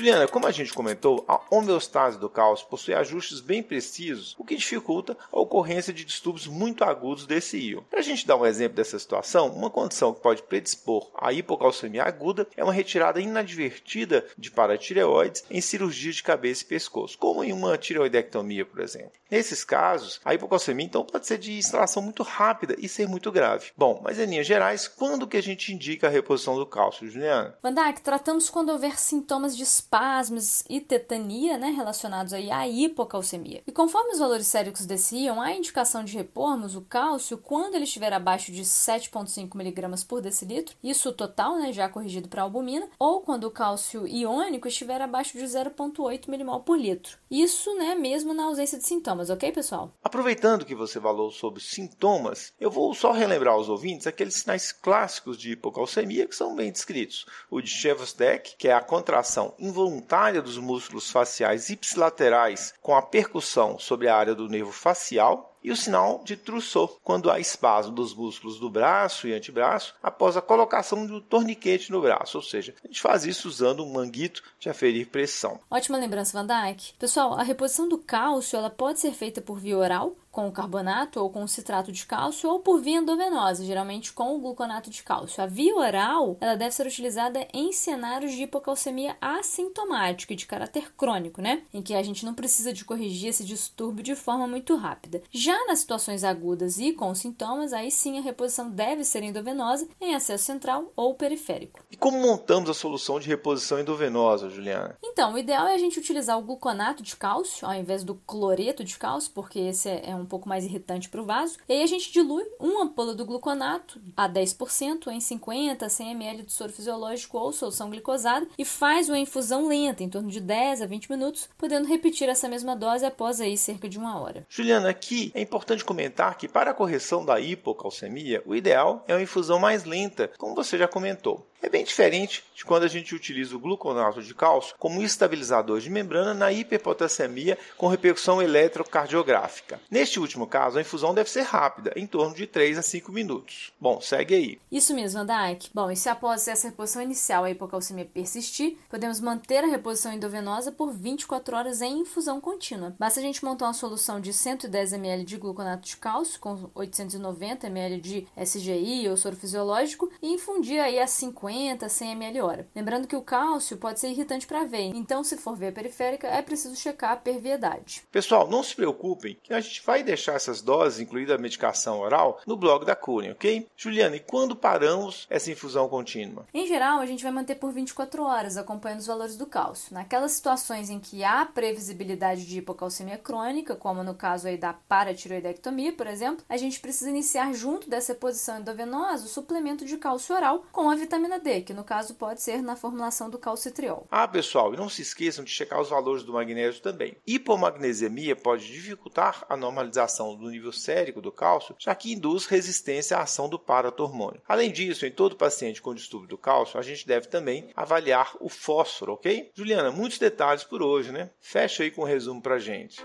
Juliana, 0.00 0.26
como 0.26 0.46
a 0.46 0.50
gente 0.50 0.72
comentou, 0.72 1.26
a 1.28 1.42
homeostase 1.50 2.18
do 2.18 2.30
cálcio 2.30 2.66
possui 2.68 2.94
ajustes 2.94 3.38
bem 3.38 3.62
precisos, 3.62 4.34
o 4.38 4.44
que 4.46 4.56
dificulta 4.56 5.14
a 5.30 5.38
ocorrência 5.38 5.92
de 5.92 6.06
distúrbios 6.06 6.46
muito 6.46 6.84
agudos 6.84 7.26
desse 7.26 7.58
íon. 7.58 7.82
Para 7.82 7.98
a 7.98 8.02
gente 8.02 8.26
dar 8.26 8.36
um 8.36 8.46
exemplo 8.46 8.76
dessa 8.76 8.98
situação, 8.98 9.48
uma 9.48 9.68
condição 9.68 10.14
que 10.14 10.22
pode 10.22 10.42
predispor 10.42 11.10
à 11.14 11.34
hipocalcemia 11.34 12.02
aguda 12.02 12.48
é 12.56 12.64
uma 12.64 12.72
retirada 12.72 13.20
inadvertida 13.20 14.24
de 14.38 14.50
paratireoides 14.50 15.44
em 15.50 15.60
cirurgia 15.60 16.12
de 16.12 16.22
cabeça 16.22 16.62
e 16.62 16.68
pescoço, 16.68 17.18
como 17.18 17.44
em 17.44 17.52
uma 17.52 17.76
tireoidectomia, 17.76 18.64
por 18.64 18.80
exemplo. 18.80 19.12
Nesses 19.30 19.62
casos, 19.62 20.18
a 20.24 20.32
hipocalcemia 20.32 20.86
então 20.86 21.04
pode 21.04 21.26
ser 21.26 21.36
de 21.36 21.52
instalação 21.52 22.02
muito 22.02 22.22
rápida 22.22 22.74
e 22.78 22.88
ser 22.88 23.06
muito 23.06 23.30
grave. 23.30 23.70
Bom, 23.76 24.00
mas 24.02 24.18
em 24.18 24.24
linhas 24.24 24.46
gerais, 24.46 24.88
quando 24.88 25.26
que 25.26 25.36
a 25.36 25.42
gente 25.42 25.74
indica 25.74 26.06
a 26.06 26.10
reposição 26.10 26.56
do 26.56 26.64
cálcio, 26.64 27.06
Juliana? 27.06 27.54
Vandak, 27.62 28.00
tratamos 28.00 28.48
quando 28.48 28.70
houver 28.70 28.98
sintomas 28.98 29.54
de 29.54 29.62
espasmos 29.90 30.62
e 30.70 30.80
tetania, 30.80 31.58
né, 31.58 31.70
relacionados 31.70 32.32
aí 32.32 32.48
à 32.48 32.68
hipocalcemia. 32.68 33.60
E 33.66 33.72
conforme 33.72 34.12
os 34.12 34.20
valores 34.20 34.46
séricos 34.46 34.86
desciam, 34.86 35.40
há 35.40 35.52
indicação 35.52 36.04
de 36.04 36.16
repormos 36.16 36.76
o 36.76 36.82
cálcio 36.82 37.36
quando 37.36 37.74
ele 37.74 37.82
estiver 37.82 38.12
abaixo 38.12 38.52
de 38.52 38.62
7,5 38.62 39.52
mg 39.52 40.04
por 40.06 40.22
decilitro, 40.22 40.76
isso 40.80 41.12
total, 41.12 41.58
né, 41.58 41.72
já 41.72 41.88
corrigido 41.88 42.28
para 42.28 42.42
albumina, 42.42 42.88
ou 43.00 43.20
quando 43.20 43.44
o 43.44 43.50
cálcio 43.50 44.06
iônico 44.06 44.68
estiver 44.68 45.02
abaixo 45.02 45.36
de 45.36 45.44
0,8 45.44 46.28
mmol 46.28 46.60
por 46.60 46.78
litro. 46.78 47.18
Isso, 47.28 47.74
né, 47.74 47.96
mesmo 47.96 48.32
na 48.32 48.44
ausência 48.44 48.78
de 48.78 48.86
sintomas, 48.86 49.28
ok, 49.28 49.50
pessoal? 49.50 49.92
Aproveitando 50.04 50.64
que 50.64 50.74
você 50.74 51.00
falou 51.00 51.32
sobre 51.32 51.60
sintomas, 51.60 52.52
eu 52.60 52.70
vou 52.70 52.94
só 52.94 53.10
relembrar 53.10 53.54
aos 53.54 53.68
ouvintes 53.68 54.06
aqueles 54.06 54.34
sinais 54.34 54.70
clássicos 54.70 55.36
de 55.36 55.50
hipocalcemia 55.50 56.28
que 56.28 56.36
são 56.36 56.54
bem 56.54 56.70
descritos. 56.70 57.26
O 57.50 57.60
de 57.60 57.68
Chevostek, 57.68 58.54
que 58.56 58.68
é 58.68 58.72
a 58.72 58.80
contração 58.80 59.52
involuntária 59.58 59.79
involuntária 59.80 60.42
dos 60.42 60.58
músculos 60.58 61.10
faciais 61.10 61.70
ipsilaterais 61.70 62.74
com 62.82 62.94
a 62.94 63.00
percussão 63.00 63.78
sobre 63.78 64.08
a 64.08 64.16
área 64.16 64.34
do 64.34 64.48
nervo 64.48 64.72
facial, 64.72 65.50
e 65.62 65.70
o 65.70 65.76
sinal 65.76 66.22
de 66.24 66.36
Trousseau, 66.36 66.98
quando 67.04 67.30
há 67.30 67.38
espasmo 67.38 67.92
dos 67.92 68.14
músculos 68.14 68.58
do 68.58 68.70
braço 68.70 69.28
e 69.28 69.34
antebraço 69.34 69.94
após 70.02 70.34
a 70.34 70.40
colocação 70.40 71.06
do 71.06 71.20
torniquete 71.20 71.92
no 71.92 72.00
braço, 72.00 72.38
ou 72.38 72.42
seja, 72.42 72.74
a 72.82 72.86
gente 72.86 73.00
faz 73.00 73.26
isso 73.26 73.46
usando 73.46 73.84
um 73.84 73.92
manguito 73.92 74.42
de 74.58 74.70
aferir 74.70 75.08
pressão. 75.08 75.60
Ótima 75.70 75.98
lembrança, 75.98 76.32
Van 76.32 76.46
Dyke. 76.46 76.94
Pessoal, 76.98 77.34
a 77.34 77.42
reposição 77.42 77.86
do 77.86 77.98
cálcio 77.98 78.56
ela 78.56 78.70
pode 78.70 79.00
ser 79.00 79.12
feita 79.12 79.42
por 79.42 79.58
via 79.58 79.76
oral, 79.76 80.16
com 80.30 80.46
o 80.48 80.52
carbonato 80.52 81.20
ou 81.20 81.30
com 81.30 81.42
o 81.42 81.48
citrato 81.48 81.90
de 81.90 82.06
cálcio 82.06 82.48
ou 82.48 82.60
por 82.60 82.80
via 82.80 82.98
endovenosa, 82.98 83.64
geralmente 83.64 84.12
com 84.12 84.34
o 84.34 84.38
gluconato 84.38 84.90
de 84.90 85.02
cálcio. 85.02 85.42
A 85.42 85.46
via 85.46 85.74
oral 85.74 86.36
ela 86.40 86.56
deve 86.56 86.74
ser 86.74 86.86
utilizada 86.86 87.46
em 87.52 87.72
cenários 87.72 88.32
de 88.32 88.42
hipocalcemia 88.44 89.16
assintomática 89.20 90.32
e 90.32 90.36
de 90.36 90.46
caráter 90.46 90.92
crônico, 90.96 91.42
né? 91.42 91.62
Em 91.72 91.82
que 91.82 91.94
a 91.94 92.02
gente 92.02 92.24
não 92.24 92.34
precisa 92.34 92.72
de 92.72 92.84
corrigir 92.84 93.30
esse 93.30 93.44
distúrbio 93.44 94.04
de 94.04 94.14
forma 94.14 94.46
muito 94.46 94.76
rápida. 94.76 95.22
Já 95.30 95.66
nas 95.66 95.80
situações 95.80 96.24
agudas 96.24 96.78
e 96.78 96.92
com 96.92 97.14
sintomas, 97.14 97.72
aí 97.72 97.90
sim 97.90 98.18
a 98.18 98.22
reposição 98.22 98.70
deve 98.70 99.04
ser 99.04 99.22
endovenosa 99.22 99.88
em 100.00 100.14
acesso 100.14 100.44
central 100.44 100.92
ou 100.94 101.14
periférico. 101.14 101.80
E 101.90 101.96
como 101.96 102.20
montamos 102.20 102.70
a 102.70 102.74
solução 102.74 103.18
de 103.18 103.28
reposição 103.28 103.78
endovenosa, 103.78 104.48
Juliana? 104.48 104.96
Então, 105.02 105.34
o 105.34 105.38
ideal 105.38 105.66
é 105.66 105.74
a 105.74 105.78
gente 105.78 105.98
utilizar 105.98 106.38
o 106.38 106.42
gluconato 106.42 107.02
de 107.02 107.16
cálcio 107.16 107.66
ao 107.66 107.74
invés 107.74 108.04
do 108.04 108.14
cloreto 108.14 108.84
de 108.84 108.96
cálcio, 108.96 109.32
porque 109.32 109.58
esse 109.58 109.88
é 109.88 110.14
um 110.14 110.19
pouco 110.26 110.48
mais 110.48 110.64
irritante 110.64 111.08
para 111.08 111.20
o 111.20 111.24
vaso. 111.24 111.58
E 111.68 111.72
aí 111.72 111.82
a 111.82 111.86
gente 111.86 112.12
dilui 112.12 112.44
uma 112.58 112.84
ampola 112.84 113.14
do 113.14 113.24
gluconato 113.24 114.00
a 114.16 114.28
10% 114.28 115.08
em 115.08 115.20
50 115.20 115.88
100 115.88 116.10
ml 116.10 116.42
de 116.42 116.52
soro 116.52 116.72
fisiológico 116.72 117.38
ou 117.38 117.52
solução 117.52 117.90
glicosada 117.90 118.46
e 118.58 118.64
faz 118.64 119.08
uma 119.08 119.18
infusão 119.18 119.66
lenta, 119.66 120.02
em 120.02 120.08
torno 120.08 120.30
de 120.30 120.40
10 120.40 120.82
a 120.82 120.86
20 120.86 121.10
minutos, 121.10 121.48
podendo 121.56 121.88
repetir 121.88 122.28
essa 122.28 122.48
mesma 122.48 122.74
dose 122.76 123.04
após 123.04 123.40
aí 123.40 123.56
cerca 123.56 123.88
de 123.88 123.98
uma 123.98 124.20
hora. 124.20 124.46
Juliana, 124.48 124.88
aqui 124.88 125.30
é 125.34 125.40
importante 125.40 125.84
comentar 125.84 126.36
que 126.36 126.48
para 126.48 126.70
a 126.70 126.74
correção 126.74 127.24
da 127.24 127.40
hipocalcemia, 127.40 128.42
o 128.46 128.54
ideal 128.54 129.04
é 129.06 129.14
uma 129.14 129.22
infusão 129.22 129.58
mais 129.58 129.84
lenta, 129.84 130.30
como 130.38 130.54
você 130.54 130.78
já 130.78 130.88
comentou. 130.88 131.46
É 131.62 131.68
bem 131.68 131.84
diferente 131.84 132.42
de 132.54 132.64
quando 132.64 132.84
a 132.84 132.88
gente 132.88 133.14
utiliza 133.14 133.54
o 133.54 133.58
gluconato 133.58 134.22
de 134.22 134.34
cálcio 134.34 134.74
como 134.78 135.02
estabilizador 135.02 135.78
de 135.78 135.90
membrana 135.90 136.32
na 136.32 136.50
hiperpotassemia 136.50 137.58
com 137.76 137.86
repercussão 137.86 138.40
eletrocardiográfica. 138.40 139.78
Neste 139.90 140.18
último 140.18 140.46
caso, 140.46 140.78
a 140.78 140.80
infusão 140.80 141.12
deve 141.12 141.28
ser 141.28 141.42
rápida, 141.42 141.92
em 141.96 142.06
torno 142.06 142.34
de 142.34 142.46
3 142.46 142.78
a 142.78 142.82
5 142.82 143.12
minutos. 143.12 143.72
Bom, 143.78 144.00
segue 144.00 144.34
aí. 144.34 144.58
Isso 144.72 144.94
mesmo, 144.94 145.20
Andaik. 145.20 145.68
Bom, 145.74 145.90
e 145.90 145.96
se 145.96 146.08
após 146.08 146.48
essa 146.48 146.68
reposição 146.68 147.02
inicial 147.02 147.44
a 147.44 147.50
hipocalcemia 147.50 148.06
persistir, 148.06 148.78
podemos 148.88 149.20
manter 149.20 149.62
a 149.62 149.68
reposição 149.68 150.12
endovenosa 150.12 150.72
por 150.72 150.92
24 150.92 151.56
horas 151.56 151.82
em 151.82 152.00
infusão 152.00 152.40
contínua. 152.40 152.94
Basta 152.98 153.20
a 153.20 153.22
gente 153.22 153.44
montar 153.44 153.66
uma 153.66 153.74
solução 153.74 154.18
de 154.18 154.32
110 154.32 154.94
ml 154.94 155.24
de 155.24 155.36
gluconato 155.36 155.86
de 155.86 155.96
cálcio 155.96 156.40
com 156.40 156.70
890 156.74 157.66
ml 157.66 158.00
de 158.00 158.26
SGI 158.42 159.08
ou 159.10 159.16
soro 159.16 159.36
fisiológico 159.36 160.10
e 160.22 160.32
infundir 160.32 160.80
aí 160.80 160.98
a 160.98 161.06
50 161.06 161.49
50 161.50 161.86
a 161.86 161.88
100 161.88 162.12
ml 162.12 162.40
hora. 162.40 162.68
Lembrando 162.74 163.06
que 163.06 163.16
o 163.16 163.22
cálcio 163.22 163.76
pode 163.76 163.98
ser 163.98 164.08
irritante 164.08 164.46
para 164.46 164.62
a 164.62 164.64
veia, 164.64 164.92
então 164.94 165.24
se 165.24 165.36
for 165.36 165.56
veia 165.56 165.72
periférica 165.72 166.28
é 166.28 166.40
preciso 166.40 166.76
checar 166.76 167.12
a 167.12 167.16
perviedade. 167.16 168.02
Pessoal, 168.10 168.48
não 168.48 168.62
se 168.62 168.74
preocupem 168.74 169.36
que 169.42 169.52
a 169.52 169.60
gente 169.60 169.82
vai 169.84 170.02
deixar 170.02 170.34
essas 170.34 170.60
doses, 170.62 171.00
incluída 171.00 171.34
a 171.34 171.38
medicação 171.38 172.00
oral, 172.00 172.40
no 172.46 172.56
blog 172.56 172.84
da 172.84 172.94
Curing, 172.94 173.32
ok? 173.32 173.66
Juliana, 173.76 174.16
e 174.16 174.20
quando 174.20 174.54
paramos 174.54 175.26
essa 175.28 175.50
infusão 175.50 175.88
contínua? 175.88 176.46
Em 176.54 176.66
geral, 176.66 177.00
a 177.00 177.06
gente 177.06 177.22
vai 177.22 177.32
manter 177.32 177.56
por 177.56 177.72
24 177.72 178.22
horas, 178.22 178.56
acompanhando 178.56 179.00
os 179.00 179.06
valores 179.06 179.36
do 179.36 179.46
cálcio. 179.46 179.92
Naquelas 179.92 180.32
situações 180.32 180.90
em 180.90 181.00
que 181.00 181.24
há 181.24 181.44
previsibilidade 181.44 182.46
de 182.46 182.58
hipocalcemia 182.58 183.18
crônica, 183.18 183.74
como 183.74 184.04
no 184.04 184.14
caso 184.14 184.46
aí 184.46 184.56
da 184.56 184.72
paratiroidectomia, 184.72 185.92
por 185.92 186.06
exemplo, 186.06 186.44
a 186.48 186.56
gente 186.56 186.80
precisa 186.80 187.10
iniciar 187.10 187.52
junto 187.52 187.88
dessa 187.88 188.12
reposição 188.12 188.58
endovenosa 188.58 189.24
o 189.24 189.28
suplemento 189.28 189.84
de 189.84 189.96
cálcio 189.96 190.34
oral 190.34 190.64
com 190.70 190.88
a 190.90 190.94
vitamina 190.94 191.39
D, 191.40 191.62
que 191.62 191.74
no 191.74 191.82
caso 191.82 192.14
pode 192.14 192.40
ser 192.40 192.62
na 192.62 192.76
formulação 192.76 193.28
do 193.28 193.38
calcitriol. 193.38 194.06
Ah, 194.10 194.28
pessoal, 194.28 194.72
e 194.72 194.76
não 194.76 194.88
se 194.88 195.02
esqueçam 195.02 195.44
de 195.44 195.50
checar 195.50 195.80
os 195.80 195.88
valores 195.88 196.22
do 196.22 196.32
magnésio 196.32 196.82
também. 196.82 197.16
Hipomagnesemia 197.26 198.36
pode 198.36 198.66
dificultar 198.66 199.44
a 199.48 199.56
normalização 199.56 200.36
do 200.36 200.50
nível 200.50 200.72
sérico 200.72 201.20
do 201.20 201.32
cálcio, 201.32 201.74
já 201.78 201.94
que 201.94 202.12
induz 202.12 202.46
resistência 202.46 203.16
à 203.16 203.22
ação 203.22 203.48
do 203.48 203.58
paratormônio. 203.58 204.40
Além 204.46 204.70
disso, 204.70 205.06
em 205.06 205.10
todo 205.10 205.36
paciente 205.36 205.82
com 205.82 205.94
distúrbio 205.94 206.28
do 206.28 206.38
cálcio, 206.38 206.78
a 206.78 206.82
gente 206.82 207.06
deve 207.06 207.28
também 207.28 207.70
avaliar 207.74 208.36
o 208.40 208.48
fósforo, 208.48 209.14
ok? 209.14 209.50
Juliana, 209.54 209.90
muitos 209.90 210.18
detalhes 210.18 210.64
por 210.64 210.82
hoje, 210.82 211.10
né? 211.10 211.30
Fecha 211.40 211.82
aí 211.82 211.90
com 211.90 212.02
o 212.02 212.04
um 212.04 212.06
resumo 212.06 212.40
pra 212.42 212.58
gente. 212.58 213.04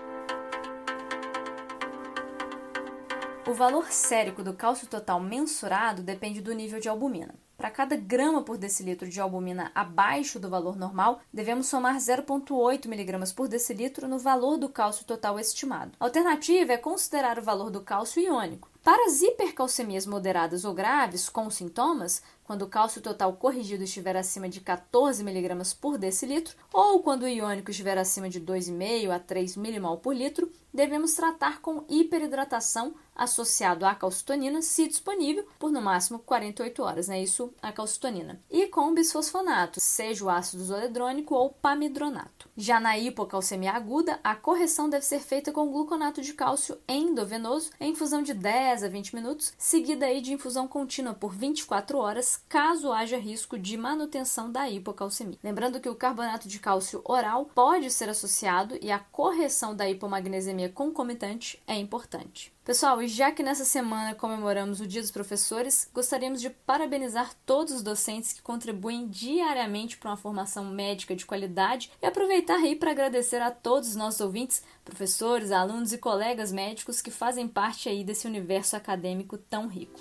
O 3.46 3.54
valor 3.54 3.92
sérico 3.92 4.42
do 4.42 4.52
cálcio 4.52 4.88
total 4.88 5.20
mensurado 5.20 6.02
depende 6.02 6.40
do 6.40 6.52
nível 6.52 6.80
de 6.80 6.88
albumina. 6.88 7.32
Para 7.56 7.70
cada 7.70 7.96
grama 7.96 8.42
por 8.42 8.58
decilitro 8.58 9.08
de 9.08 9.18
albumina 9.18 9.72
abaixo 9.74 10.38
do 10.38 10.50
valor 10.50 10.76
normal, 10.76 11.20
devemos 11.32 11.66
somar 11.66 11.96
0,8 11.96 12.84
mg 12.84 13.34
por 13.34 13.48
decilitro 13.48 14.06
no 14.06 14.18
valor 14.18 14.58
do 14.58 14.68
cálcio 14.68 15.06
total 15.06 15.38
estimado. 15.38 15.92
A 15.98 16.04
alternativa 16.04 16.74
é 16.74 16.76
considerar 16.76 17.38
o 17.38 17.42
valor 17.42 17.70
do 17.70 17.80
cálcio 17.80 18.22
iônico. 18.22 18.68
Para 18.84 19.06
as 19.06 19.20
hipercalcemias 19.20 20.06
moderadas 20.06 20.64
ou 20.64 20.72
graves 20.72 21.28
com 21.28 21.50
sintomas, 21.50 22.22
quando 22.46 22.62
o 22.62 22.68
cálcio 22.68 23.02
total 23.02 23.32
corrigido 23.32 23.82
estiver 23.82 24.16
acima 24.16 24.48
de 24.48 24.60
14 24.60 25.20
mg 25.22 25.74
por 25.80 25.98
decilitro, 25.98 26.56
ou 26.72 27.02
quando 27.02 27.24
o 27.24 27.28
iônico 27.28 27.72
estiver 27.72 27.98
acima 27.98 28.28
de 28.28 28.40
2,5 28.40 29.10
a 29.10 29.18
3 29.18 29.56
mmol 29.56 29.98
por 29.98 30.14
litro, 30.14 30.50
devemos 30.72 31.14
tratar 31.14 31.60
com 31.60 31.84
hiperidratação 31.88 32.94
associado 33.16 33.86
à 33.86 33.94
calcitonina, 33.94 34.60
se 34.60 34.86
disponível, 34.86 35.46
por 35.58 35.72
no 35.72 35.80
máximo 35.80 36.18
48 36.18 36.82
horas, 36.82 37.08
né? 37.08 37.22
Isso 37.22 37.52
a 37.62 37.72
calcitonina. 37.72 38.38
E 38.50 38.66
com 38.66 38.92
bisfosfonato, 38.92 39.80
seja 39.80 40.24
o 40.24 40.28
ácido 40.28 40.62
zoledrônico 40.62 41.34
ou 41.34 41.50
pamidronato. 41.50 42.48
Já 42.54 42.78
na 42.78 42.98
hipocalcemia 42.98 43.72
aguda, 43.72 44.20
a 44.22 44.36
correção 44.36 44.88
deve 44.88 45.04
ser 45.04 45.20
feita 45.20 45.50
com 45.50 45.70
gluconato 45.70 46.20
de 46.20 46.34
cálcio 46.34 46.78
endovenoso 46.86 47.70
em 47.80 47.92
infusão 47.92 48.22
de 48.22 48.34
10 48.34 48.84
a 48.84 48.88
20 48.88 49.14
minutos, 49.14 49.54
seguida 49.56 50.04
aí 50.04 50.20
de 50.20 50.34
infusão 50.34 50.68
contínua 50.68 51.14
por 51.14 51.32
24 51.32 51.96
horas, 51.96 52.35
caso 52.48 52.92
haja 52.92 53.16
risco 53.16 53.58
de 53.58 53.76
manutenção 53.76 54.50
da 54.50 54.68
hipocalcemia. 54.68 55.38
Lembrando 55.42 55.80
que 55.80 55.88
o 55.88 55.94
carbonato 55.94 56.48
de 56.48 56.58
cálcio 56.58 57.00
oral 57.04 57.50
pode 57.54 57.90
ser 57.90 58.08
associado 58.08 58.78
e 58.80 58.90
a 58.90 58.98
correção 58.98 59.74
da 59.74 59.88
hipomagnesemia 59.88 60.68
concomitante 60.68 61.62
é 61.66 61.76
importante. 61.76 62.54
Pessoal, 62.66 63.00
e 63.00 63.06
já 63.06 63.30
que 63.30 63.44
nessa 63.44 63.64
semana 63.64 64.12
comemoramos 64.12 64.80
o 64.80 64.88
Dia 64.88 65.00
dos 65.00 65.12
Professores, 65.12 65.88
gostaríamos 65.94 66.40
de 66.40 66.50
parabenizar 66.50 67.32
todos 67.46 67.72
os 67.72 67.80
docentes 67.80 68.32
que 68.32 68.42
contribuem 68.42 69.06
diariamente 69.06 69.96
para 69.96 70.10
uma 70.10 70.16
formação 70.16 70.64
médica 70.64 71.14
de 71.14 71.24
qualidade 71.24 71.92
e 72.02 72.06
aproveitar 72.06 72.56
aí 72.56 72.74
para 72.74 72.90
agradecer 72.90 73.40
a 73.40 73.52
todos 73.52 73.90
os 73.90 73.96
nossos 73.96 74.20
ouvintes, 74.20 74.64
professores, 74.84 75.52
alunos 75.52 75.92
e 75.92 75.98
colegas 75.98 76.50
médicos 76.50 77.00
que 77.00 77.10
fazem 77.12 77.46
parte 77.46 77.88
aí 77.88 78.02
desse 78.02 78.26
universo 78.26 78.74
acadêmico 78.74 79.38
tão 79.38 79.68
rico. 79.68 80.00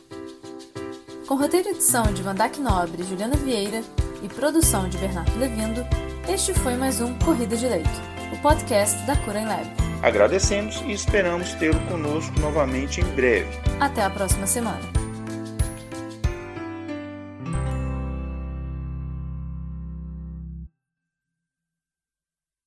Com 1.27 1.35
roteiro 1.35 1.69
e 1.69 1.71
edição 1.71 2.03
de 2.13 2.21
Vandac 2.21 2.61
Nobre 2.61 3.01
e 3.01 3.05
Juliana 3.05 3.35
Vieira 3.35 3.81
e 4.21 4.29
produção 4.29 4.87
de 4.87 4.95
Bernardo 4.99 5.35
Levindo, 5.39 5.83
este 6.29 6.53
foi 6.53 6.75
mais 6.75 7.01
um 7.01 7.17
Corrida 7.17 7.57
de 7.57 7.67
Leito, 7.67 7.89
o 8.31 8.37
podcast 8.43 8.95
da 9.07 9.15
Cura 9.15 9.39
em 9.39 9.45
Lab. 9.45 9.65
Agradecemos 10.03 10.81
e 10.81 10.91
esperamos 10.91 11.55
tê-lo 11.55 11.79
conosco 11.87 12.39
novamente 12.39 13.01
em 13.01 13.05
breve. 13.15 13.49
Até 13.79 14.03
a 14.03 14.09
próxima 14.11 14.45
semana. 14.45 15.04